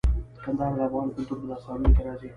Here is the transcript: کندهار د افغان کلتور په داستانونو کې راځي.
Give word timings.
کندهار 0.43 0.71
د 0.77 0.79
افغان 0.87 1.07
کلتور 1.15 1.37
په 1.41 1.47
داستانونو 1.51 1.89
کې 1.95 2.01
راځي. 2.07 2.29